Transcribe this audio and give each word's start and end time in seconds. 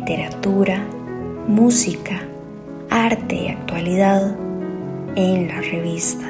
literatura, 0.00 0.78
música, 1.46 2.22
arte 2.88 3.34
y 3.34 3.48
actualidad 3.48 4.34
en 5.14 5.46
la 5.46 5.60
revista. 5.60 6.26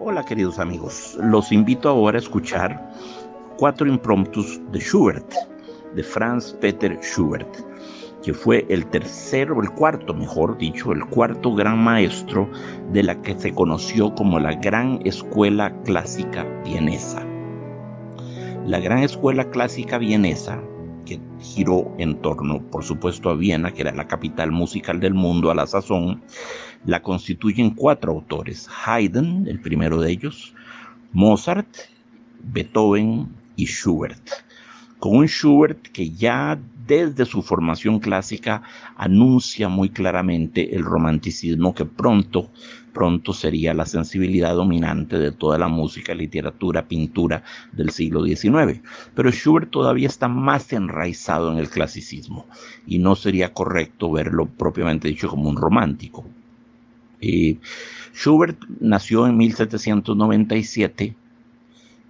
Hola 0.00 0.24
queridos 0.24 0.58
amigos, 0.58 1.16
los 1.22 1.52
invito 1.52 1.88
ahora 1.88 2.18
a 2.18 2.20
escuchar 2.20 2.90
cuatro 3.56 3.86
impromptus 3.86 4.60
de 4.72 4.80
Schubert, 4.80 5.32
de 5.94 6.02
Franz 6.02 6.52
Peter 6.54 6.98
Schubert, 7.02 7.56
que 8.26 8.34
fue 8.34 8.66
el 8.68 8.84
tercero, 8.86 9.62
el 9.62 9.70
cuarto, 9.70 10.12
mejor 10.12 10.58
dicho, 10.58 10.90
el 10.90 11.06
cuarto 11.06 11.54
gran 11.54 11.78
maestro 11.78 12.50
de 12.92 13.04
la 13.04 13.22
que 13.22 13.38
se 13.38 13.54
conoció 13.54 14.12
como 14.16 14.40
la 14.40 14.56
Gran 14.56 15.00
Escuela 15.04 15.72
Clásica 15.84 16.44
Vienesa. 16.64 17.24
La 18.66 18.80
Gran 18.80 19.04
Escuela 19.04 19.48
Clásica 19.50 19.98
Vienesa, 19.98 20.60
que 21.04 21.20
giró 21.38 21.94
en 21.98 22.20
torno, 22.20 22.60
por 22.62 22.82
supuesto, 22.82 23.30
a 23.30 23.36
Viena, 23.36 23.70
que 23.70 23.82
era 23.82 23.94
la 23.94 24.08
capital 24.08 24.50
musical 24.50 24.98
del 24.98 25.14
mundo 25.14 25.52
a 25.52 25.54
la 25.54 25.68
sazón, 25.68 26.20
la 26.84 27.02
constituyen 27.02 27.76
cuatro 27.76 28.10
autores, 28.10 28.68
Haydn, 28.84 29.46
el 29.46 29.60
primero 29.60 30.00
de 30.00 30.10
ellos, 30.10 30.52
Mozart, 31.12 31.68
Beethoven 32.42 33.28
y 33.54 33.66
Schubert. 33.66 34.45
Con 34.98 35.16
un 35.16 35.26
Schubert 35.28 35.88
que 35.88 36.10
ya 36.10 36.58
desde 36.86 37.26
su 37.26 37.42
formación 37.42 37.98
clásica 37.98 38.62
anuncia 38.96 39.68
muy 39.68 39.90
claramente 39.90 40.74
el 40.74 40.84
romanticismo 40.84 41.74
que 41.74 41.84
pronto, 41.84 42.50
pronto 42.92 43.32
sería 43.32 43.74
la 43.74 43.84
sensibilidad 43.84 44.54
dominante 44.54 45.18
de 45.18 45.32
toda 45.32 45.58
la 45.58 45.68
música, 45.68 46.14
literatura, 46.14 46.88
pintura 46.88 47.42
del 47.72 47.90
siglo 47.90 48.24
XIX. 48.24 48.80
Pero 49.14 49.30
Schubert 49.30 49.70
todavía 49.70 50.06
está 50.06 50.28
más 50.28 50.72
enraizado 50.72 51.52
en 51.52 51.58
el 51.58 51.68
clasicismo 51.68 52.46
y 52.86 52.98
no 52.98 53.16
sería 53.16 53.52
correcto 53.52 54.10
verlo 54.10 54.46
propiamente 54.46 55.08
dicho 55.08 55.28
como 55.28 55.48
un 55.50 55.56
romántico. 55.56 56.24
Eh, 57.20 57.58
Schubert 58.14 58.58
nació 58.80 59.26
en 59.26 59.36
1797 59.36 61.16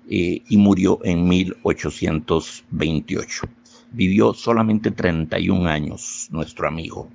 eh, 0.08 0.42
y 0.48 0.56
murió 0.56 1.00
en 1.04 1.28
1828. 1.28 3.48
Vivió 3.92 4.32
solamente 4.34 4.90
31 4.90 5.68
años 5.68 6.28
nuestro 6.30 6.66
amigo. 6.68 7.08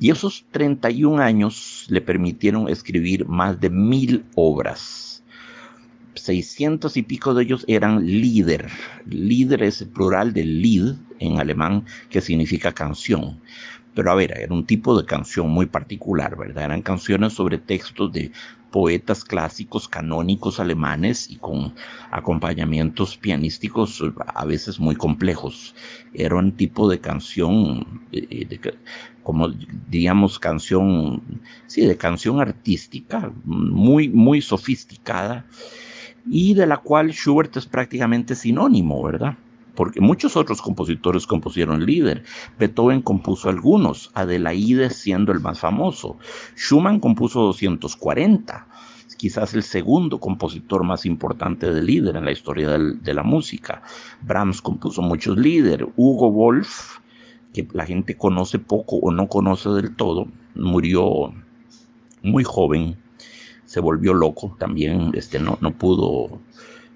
Y 0.00 0.10
esos 0.10 0.44
31 0.52 1.20
años 1.20 1.86
le 1.88 2.00
permitieron 2.00 2.68
escribir 2.68 3.26
más 3.26 3.60
de 3.60 3.70
mil 3.70 4.24
obras. 4.34 5.22
600 6.14 6.96
y 6.96 7.02
pico 7.02 7.34
de 7.34 7.44
ellos 7.44 7.64
eran 7.68 8.06
líder. 8.06 8.68
Líder 9.06 9.62
es 9.62 9.82
el 9.82 9.88
plural 9.88 10.32
de 10.32 10.44
Lied 10.44 10.94
en 11.20 11.40
alemán, 11.40 11.84
que 12.10 12.20
significa 12.20 12.72
canción. 12.72 13.40
Pero 13.94 14.12
a 14.12 14.14
ver, 14.14 14.38
era 14.38 14.54
un 14.54 14.64
tipo 14.64 14.96
de 14.96 15.06
canción 15.06 15.48
muy 15.50 15.66
particular, 15.66 16.36
¿verdad? 16.36 16.64
Eran 16.64 16.82
canciones 16.82 17.32
sobre 17.32 17.58
textos 17.58 18.12
de 18.12 18.30
poetas 18.70 19.24
clásicos 19.24 19.88
canónicos 19.88 20.60
alemanes 20.60 21.30
y 21.30 21.36
con 21.36 21.74
acompañamientos 22.10 23.16
pianísticos 23.16 24.02
a 24.34 24.44
veces 24.44 24.78
muy 24.78 24.94
complejos. 24.94 25.74
Era 26.12 26.36
un 26.36 26.52
tipo 26.52 26.88
de 26.88 27.00
canción, 27.00 28.02
eh, 28.12 28.60
como 29.22 29.48
diríamos 29.48 30.38
canción, 30.38 31.22
sí, 31.66 31.86
de 31.86 31.96
canción 31.96 32.40
artística, 32.40 33.32
muy, 33.44 34.08
muy 34.08 34.42
sofisticada 34.42 35.46
y 36.30 36.54
de 36.54 36.66
la 36.66 36.78
cual 36.78 37.12
Schubert 37.12 37.56
es 37.56 37.66
prácticamente 37.66 38.34
sinónimo, 38.34 39.02
¿verdad? 39.02 39.36
Porque 39.78 40.00
muchos 40.00 40.36
otros 40.36 40.60
compositores 40.60 41.24
compusieron 41.24 41.86
líder. 41.86 42.24
Beethoven 42.58 43.00
compuso 43.00 43.48
algunos, 43.48 44.10
Adelaide 44.12 44.90
siendo 44.90 45.30
el 45.30 45.38
más 45.38 45.60
famoso. 45.60 46.16
Schumann 46.56 46.98
compuso 46.98 47.42
240, 47.42 48.66
quizás 49.16 49.54
el 49.54 49.62
segundo 49.62 50.18
compositor 50.18 50.82
más 50.82 51.06
importante 51.06 51.72
de 51.72 51.80
líder 51.80 52.16
en 52.16 52.24
la 52.24 52.32
historia 52.32 52.76
de 52.76 53.14
la 53.14 53.22
música. 53.22 53.80
Brahms 54.22 54.60
compuso 54.60 55.00
muchos 55.00 55.38
líderes. 55.38 55.86
Hugo 55.94 56.32
Wolf, 56.32 56.98
que 57.54 57.68
la 57.72 57.86
gente 57.86 58.16
conoce 58.16 58.58
poco 58.58 58.96
o 58.96 59.12
no 59.12 59.28
conoce 59.28 59.68
del 59.68 59.94
todo, 59.94 60.26
murió 60.56 61.32
muy 62.24 62.42
joven, 62.42 62.96
se 63.64 63.78
volvió 63.78 64.12
loco 64.12 64.56
también, 64.58 65.12
este, 65.14 65.38
no, 65.38 65.56
no 65.60 65.70
pudo 65.70 66.40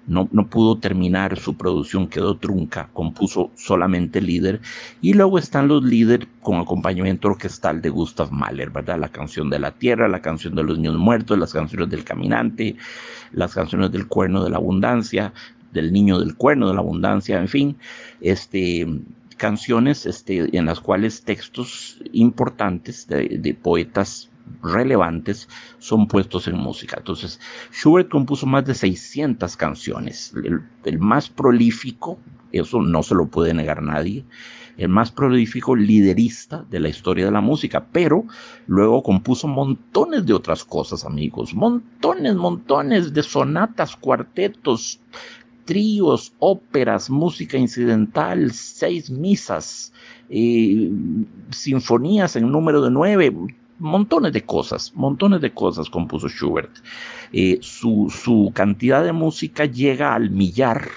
no, 0.07 0.27
pudo 0.49 0.77
terminar 0.77 1.39
su 1.39 1.55
producción, 1.55 2.07
quedó 2.07 2.35
trunca, 2.37 2.89
compuso 2.93 3.51
solamente 3.55 4.21
líder. 4.21 4.59
Y 5.01 5.13
luego 5.13 5.37
están 5.39 5.67
los 5.67 5.83
líderes 5.83 6.27
con 6.41 6.59
acompañamiento 6.59 7.29
orquestal 7.29 7.81
de 7.81 7.89
Gustav 7.89 8.31
Mahler, 8.31 8.69
¿verdad? 8.69 8.99
La 8.99 9.09
canción 9.09 9.49
de 9.49 9.59
la 9.59 9.71
tierra, 9.71 10.07
la 10.07 10.21
canción 10.21 10.55
de 10.55 10.63
los 10.63 10.77
niños 10.77 10.97
muertos, 10.97 11.37
las 11.37 11.53
canciones 11.53 11.89
del 11.89 12.03
caminante, 12.03 12.75
las 13.31 13.53
canciones 13.53 13.91
del 13.91 14.07
cuerno 14.07 14.43
de 14.43 14.49
la 14.49 14.57
abundancia, 14.57 15.33
del 15.71 15.91
niño 15.93 16.19
del 16.19 16.35
cuerno 16.35 16.67
de 16.67 16.73
la 16.73 16.81
abundancia, 16.81 17.39
en 17.39 17.47
fin, 17.47 17.77
este 18.21 18.87
canciones 19.37 20.05
este, 20.05 20.55
en 20.55 20.67
las 20.67 20.79
cuales 20.79 21.23
textos 21.23 21.97
importantes 22.13 23.07
de, 23.07 23.39
de 23.39 23.53
poetas 23.53 24.29
relevantes 24.61 25.47
son 25.79 26.07
puestos 26.07 26.47
en 26.47 26.57
música. 26.57 26.97
Entonces, 26.97 27.39
Schubert 27.71 28.09
compuso 28.09 28.45
más 28.45 28.65
de 28.65 28.73
600 28.73 29.55
canciones. 29.57 30.33
El, 30.85 30.99
más 30.99 31.29
prolífico, 31.29 32.17
eso 32.51 32.81
no 32.81 33.03
se 33.03 33.15
lo 33.15 33.27
puede 33.27 33.53
negar 33.53 33.81
nadie, 33.81 34.25
el 34.77 34.89
más 34.89 35.11
prolífico 35.11 35.75
liderista 35.75 36.65
de 36.69 36.79
la 36.79 36.89
historia 36.89 37.25
de 37.25 37.31
la 37.31 37.41
música, 37.41 37.85
pero 37.91 38.25
luego 38.67 39.03
compuso 39.03 39.47
montones 39.47 40.25
de 40.25 40.33
otras 40.33 40.63
cosas, 40.63 41.05
amigos, 41.05 41.53
montones, 41.53 42.35
montones 42.35 43.13
de 43.13 43.21
sonatas, 43.21 43.95
cuartetos, 43.95 44.99
tríos, 45.65 46.33
óperas, 46.39 47.09
música 47.09 47.57
incidental, 47.57 48.51
seis 48.51 49.09
misas, 49.09 49.93
eh, 50.29 50.91
sinfonías 51.51 52.35
en 52.35 52.51
número 52.51 52.81
de 52.81 52.91
nueve, 52.91 53.31
montones 53.83 54.31
de 54.31 54.43
cosas, 54.43 54.93
montones 54.95 55.41
de 55.41 55.53
cosas 55.53 55.89
compuso 55.89 56.29
Schubert. 56.29 56.71
Eh, 57.33 57.59
su, 57.61 58.09
su, 58.09 58.51
cantidad 58.53 59.03
de 59.03 59.11
música 59.11 59.65
llega 59.65 60.15
al 60.15 60.29
millar, 60.29 60.87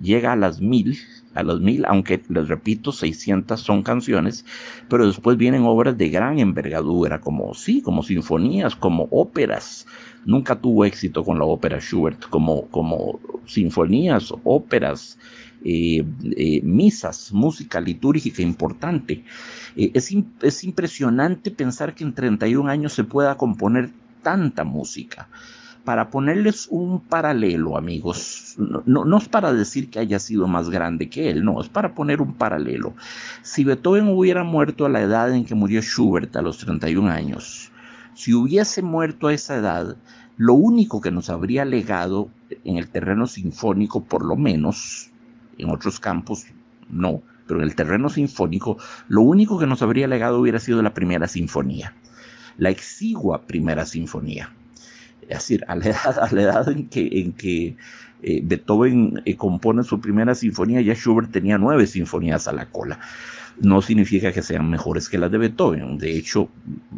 llega 0.00 0.32
a 0.32 0.36
las 0.36 0.60
mil, 0.60 0.98
a 1.34 1.42
las 1.42 1.60
mil, 1.60 1.84
aunque 1.84 2.22
les 2.30 2.48
repito, 2.48 2.92
600 2.92 3.60
son 3.60 3.82
canciones, 3.82 4.46
pero 4.88 5.06
después 5.06 5.36
vienen 5.36 5.64
obras 5.64 5.98
de 5.98 6.08
gran 6.08 6.38
envergadura, 6.38 7.20
como 7.20 7.52
sí, 7.52 7.82
como 7.82 8.02
sinfonías, 8.02 8.74
como 8.74 9.06
óperas. 9.10 9.86
Nunca 10.24 10.54
tuvo 10.54 10.84
éxito 10.84 11.24
con 11.24 11.38
la 11.38 11.44
ópera 11.44 11.78
Schubert, 11.78 12.28
como, 12.28 12.66
como 12.68 13.20
sinfonías, 13.46 14.32
óperas, 14.44 15.18
eh, 15.64 16.04
eh, 16.36 16.60
misas, 16.62 17.32
música 17.32 17.80
litúrgica 17.80 18.42
importante. 18.42 19.24
Eh, 19.76 19.90
es, 19.94 20.14
es, 20.42 20.64
impresionante 20.64 21.50
pensar 21.50 21.94
que 21.94 22.04
en 22.04 22.14
31 22.14 22.70
años 22.70 22.94
se 22.94 23.04
pueda 23.04 23.36
componer 23.36 23.90
tanta 24.22 24.64
música. 24.64 25.28
Para 25.84 26.10
ponerles 26.10 26.68
un 26.70 27.00
paralelo, 27.00 27.76
amigos, 27.76 28.54
no, 28.58 29.04
no, 29.04 29.18
es 29.18 29.28
para 29.28 29.52
decir 29.52 29.90
que 29.90 29.98
haya 29.98 30.18
sido 30.18 30.46
más 30.46 30.68
grande 30.68 31.08
que 31.08 31.30
él, 31.30 31.42
no, 31.42 31.60
es 31.60 31.68
para 31.68 31.94
poner 31.94 32.20
un 32.20 32.34
paralelo. 32.34 32.94
Si 33.42 33.64
Beethoven 33.64 34.08
hubiera 34.08 34.44
muerto 34.44 34.84
a 34.84 34.90
la 34.90 35.00
edad 35.00 35.34
en 35.34 35.44
que 35.46 35.54
murió 35.54 35.80
Schubert, 35.80 36.36
a 36.36 36.42
los 36.42 36.58
31 36.58 37.10
años, 37.10 37.69
si 38.20 38.34
hubiese 38.34 38.82
muerto 38.82 39.28
a 39.28 39.32
esa 39.32 39.56
edad, 39.56 39.96
lo 40.36 40.52
único 40.52 41.00
que 41.00 41.10
nos 41.10 41.30
habría 41.30 41.64
legado 41.64 42.28
en 42.64 42.76
el 42.76 42.90
terreno 42.90 43.26
sinfónico, 43.26 44.04
por 44.04 44.26
lo 44.26 44.36
menos, 44.36 45.08
en 45.56 45.70
otros 45.70 45.98
campos 46.00 46.44
no, 46.90 47.22
pero 47.46 47.60
en 47.60 47.66
el 47.66 47.74
terreno 47.74 48.10
sinfónico, 48.10 48.76
lo 49.08 49.22
único 49.22 49.58
que 49.58 49.66
nos 49.66 49.80
habría 49.80 50.06
legado 50.06 50.38
hubiera 50.38 50.58
sido 50.58 50.82
la 50.82 50.92
primera 50.92 51.28
sinfonía, 51.28 51.94
la 52.58 52.68
exigua 52.68 53.40
primera 53.40 53.86
sinfonía. 53.86 54.52
Es 55.22 55.38
decir, 55.38 55.64
a 55.66 55.76
la 55.76 55.86
edad, 56.42 56.68
en 56.68 57.32
que, 57.32 57.76
eh, 58.22 58.40
Beethoven 58.44 59.22
eh, 59.24 59.34
compone 59.36 59.82
su 59.82 59.98
primera 59.98 60.34
sinfonía, 60.34 60.82
ya 60.82 60.94
Schubert 60.94 61.30
tenía 61.30 61.56
nueve 61.56 61.86
sinfonías 61.86 62.48
a 62.48 62.52
la 62.52 62.66
cola. 62.66 63.00
No 63.62 63.80
significa 63.80 64.30
que 64.30 64.42
sean 64.42 64.68
mejores 64.68 65.08
que 65.08 65.16
las 65.16 65.30
de 65.30 65.38
Beethoven, 65.38 65.96
de 65.96 66.18
hecho 66.18 66.50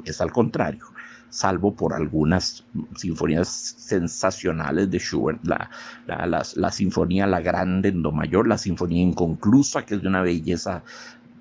es 0.05 0.21
al 0.21 0.33
contrario 0.33 0.93
salvo 1.33 1.75
por 1.75 1.95
algunas 1.95 2.65
sinfonías 2.95 3.49
sensacionales 3.49 4.91
de 4.91 4.99
Schubert, 4.99 5.41
la, 5.45 5.71
la, 6.07 6.71
sinfonía 6.71 7.27
La 7.27 7.41
Grande 7.41 7.89
en 7.89 8.03
Do 8.03 8.13
mayor, 8.13 8.47
la 8.47 8.59
sinfonía 8.59 9.03
inconclusa, 9.03 9.87
que 9.87 9.95
es 9.95 10.03
de 10.03 10.09
una 10.09 10.21
belleza 10.21 10.85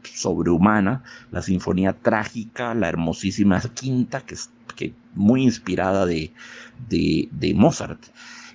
sobrehumana, 0.01 1.03
la 1.31 1.41
sinfonía 1.41 1.91
trágica, 1.91 2.73
la 2.73 2.87
hermosísima 2.87 3.59
quinta, 3.59 4.21
que 4.21 4.35
es 4.35 4.49
que, 4.77 4.93
muy 5.13 5.43
inspirada 5.43 6.05
de, 6.05 6.31
de, 6.87 7.53
Mozart. 7.53 8.01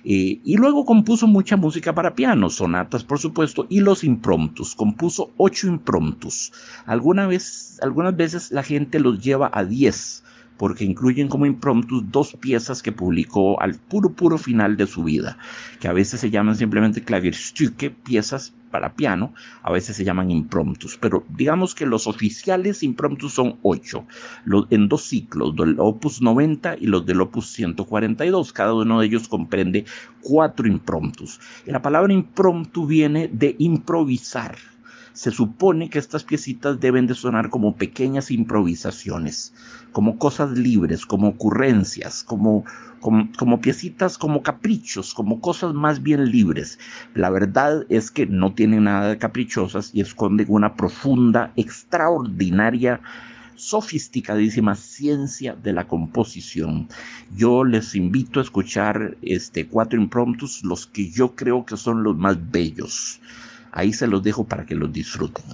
Eh, 0.03 0.39
y 0.43 0.57
luego 0.57 0.85
compuso 0.85 1.27
mucha 1.27 1.55
música 1.55 1.93
para 1.93 2.15
piano, 2.15 2.49
sonatas 2.49 3.03
por 3.03 3.19
supuesto, 3.19 3.67
y 3.69 3.81
los 3.81 4.03
impromptus. 4.03 4.73
Compuso 4.73 5.31
ocho 5.37 5.67
impromptus. 5.67 6.51
Algunas 6.87 7.27
veces 7.29 8.51
la 8.51 8.63
gente 8.63 8.99
los 8.99 9.23
lleva 9.23 9.51
a 9.53 9.63
diez 9.63 10.23
porque 10.57 10.83
incluyen 10.85 11.27
como 11.27 11.45
impromptus 11.45 12.03
dos 12.11 12.33
piezas 12.33 12.81
que 12.81 12.91
publicó 12.91 13.61
al 13.61 13.75
puro, 13.75 14.09
puro 14.09 14.37
final 14.37 14.77
de 14.77 14.87
su 14.87 15.03
vida, 15.03 15.37
que 15.79 15.87
a 15.87 15.93
veces 15.93 16.19
se 16.19 16.29
llaman 16.29 16.55
simplemente 16.55 17.03
Klavierstücke, 17.03 17.91
piezas 17.91 18.53
para 18.71 18.93
piano, 18.93 19.33
a 19.63 19.71
veces 19.71 19.95
se 19.95 20.03
llaman 20.03 20.29
impromptus, 20.29 20.97
pero 20.97 21.23
digamos 21.29 21.73
que 21.73 21.85
los 21.85 22.07
oficiales 22.07 22.83
impromptus 22.83 23.33
son 23.33 23.57
ocho, 23.61 24.05
en 24.69 24.89
dos 24.89 25.03
ciclos, 25.03 25.55
del 25.55 25.75
opus 25.79 26.21
90 26.21 26.77
y 26.79 26.87
los 26.87 27.05
del 27.05 27.21
opus 27.21 27.47
142, 27.47 28.53
cada 28.53 28.73
uno 28.73 28.99
de 28.99 29.05
ellos 29.05 29.27
comprende 29.27 29.85
cuatro 30.21 30.67
impromptus. 30.67 31.39
Y 31.65 31.71
la 31.71 31.81
palabra 31.81 32.13
impromptu 32.13 32.85
viene 32.85 33.29
de 33.29 33.55
improvisar, 33.59 34.57
se 35.17 35.31
supone 35.31 35.89
que 35.89 35.97
estas 35.97 36.23
piecitas 36.23 36.79
deben 36.79 37.07
de 37.07 37.15
sonar 37.15 37.49
como 37.49 37.75
pequeñas 37.75 38.29
improvisaciones, 38.29 39.51
como 39.91 40.19
cosas 40.19 40.51
libres, 40.51 41.07
como 41.07 41.29
ocurrencias, 41.29 42.23
como, 42.23 42.65
como, 42.99 43.59
piecitas, 43.59 44.15
como 44.15 44.43
caprichos, 44.43 45.15
como 45.15 45.41
cosas 45.41 45.73
más 45.73 46.03
bien 46.03 46.29
libres. 46.29 46.77
La 47.15 47.31
verdad 47.31 47.83
es 47.89 48.11
que 48.11 48.27
no 48.27 48.53
tienen 48.53 48.83
nada 48.83 49.09
de 49.09 49.17
caprichosas 49.17 49.89
y 49.91 50.01
esconden 50.01 50.45
una 50.49 50.75
profunda, 50.75 51.51
extraordinaria, 51.55 53.01
sofisticadísima 53.55 54.75
ciencia 54.75 55.55
de 55.55 55.73
la 55.73 55.87
composición. 55.87 56.89
Yo 57.35 57.63
les 57.63 57.95
invito 57.95 58.39
a 58.39 58.43
escuchar 58.43 59.17
este 59.23 59.65
cuatro 59.65 59.99
impromptus, 59.99 60.63
los 60.63 60.85
que 60.85 61.09
yo 61.09 61.33
creo 61.35 61.65
que 61.65 61.75
son 61.75 62.03
los 62.03 62.15
más 62.15 62.37
bellos. 62.51 63.19
Ahí 63.77 63.93
se 63.93 64.07
los 64.07 64.23
dejo 64.23 64.47
para 64.47 64.65
que 64.65 64.73
los 64.73 64.91
disfruten. 64.91 65.45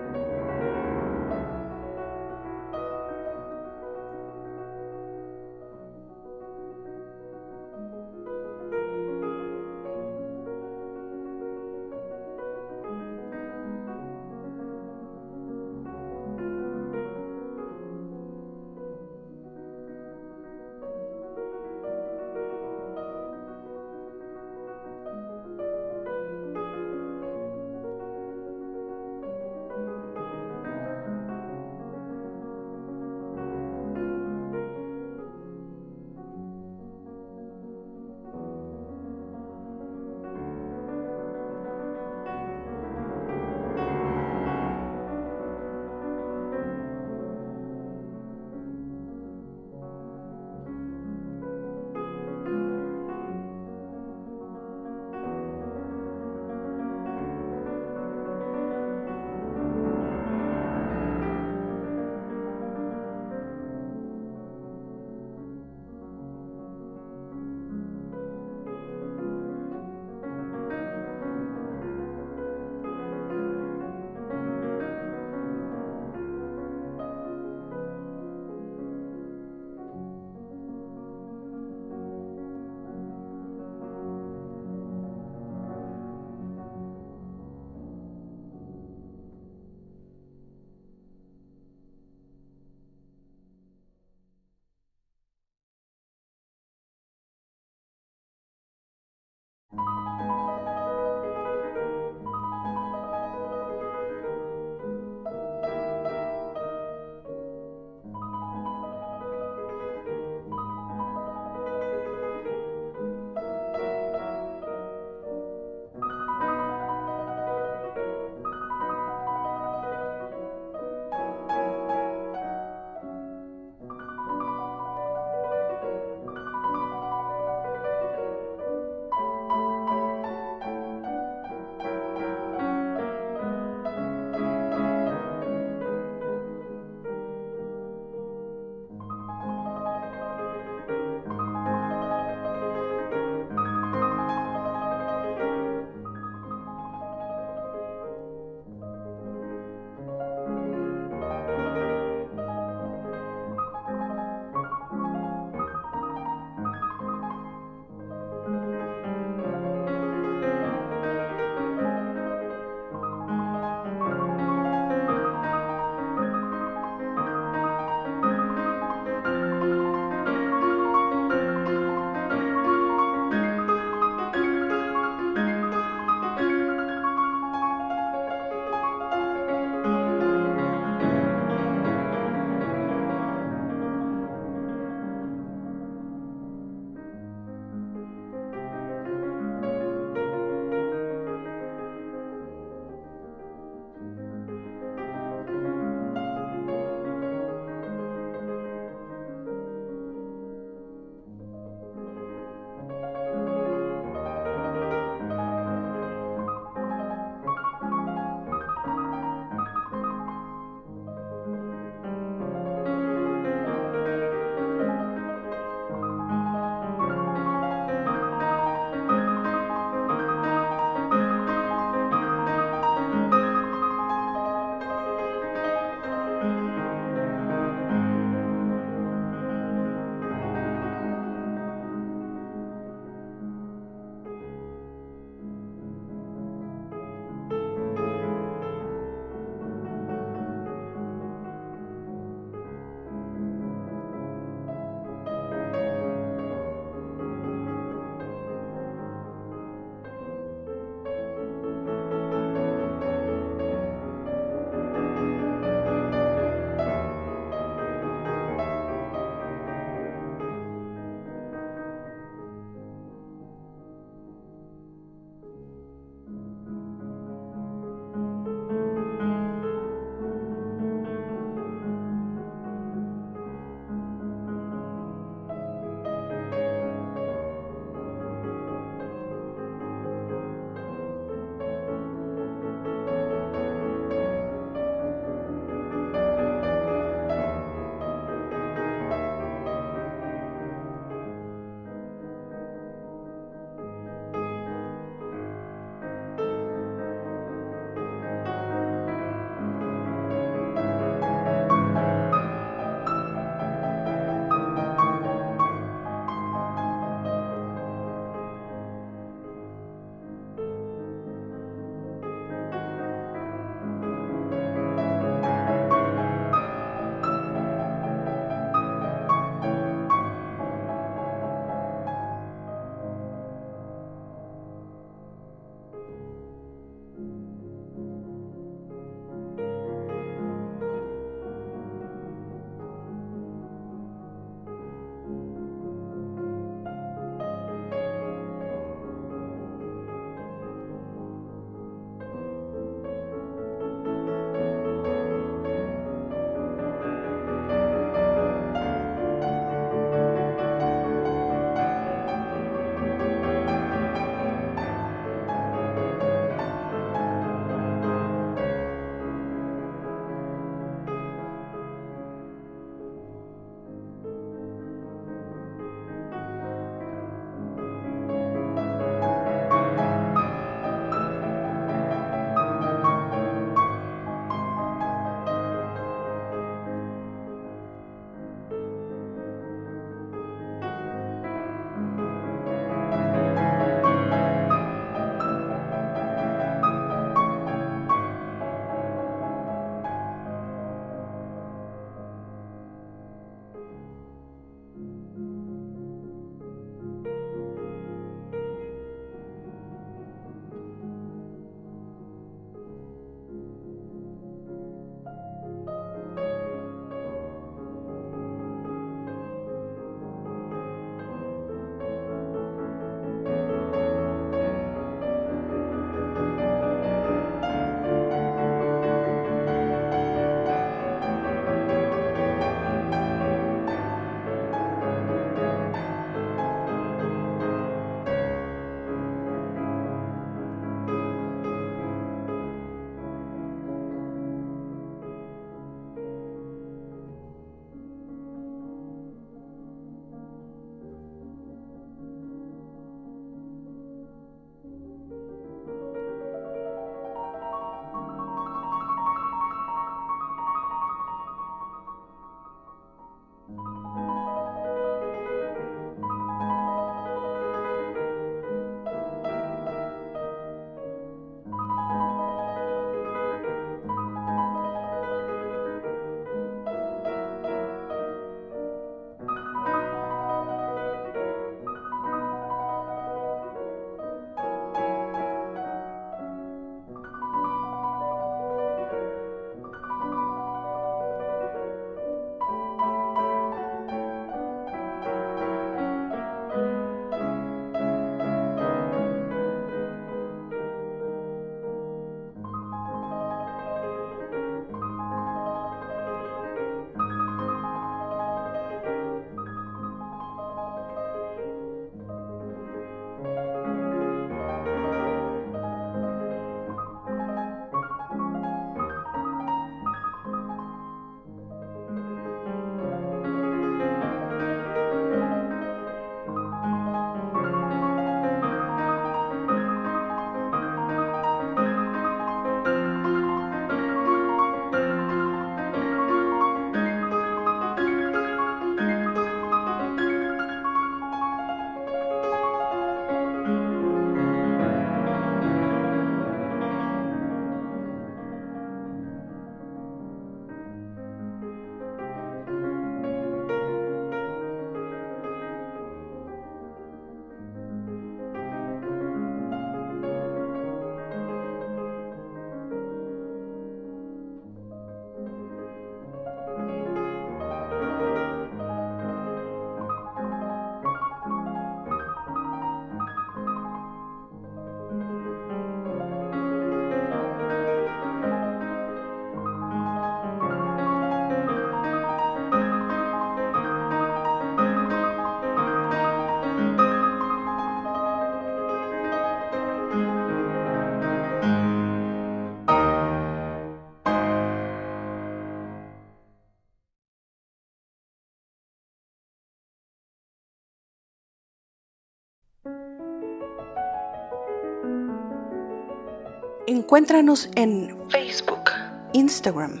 Encuéntranos 597.14 597.70
en 597.76 598.12
Facebook, 598.28 598.90
Instagram, 599.34 600.00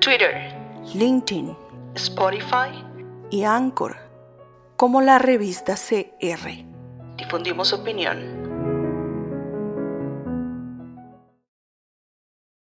Twitter, 0.00 0.54
LinkedIn 0.94 1.56
Spotify 1.96 2.70
y 3.32 3.42
Anchor 3.42 3.96
como 4.76 5.00
la 5.00 5.18
revista 5.18 5.74
CR. 5.74 6.48
Difundimos 7.16 7.72
opinión. 7.72 8.35